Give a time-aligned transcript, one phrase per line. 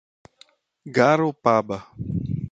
[0.95, 1.77] Garopaba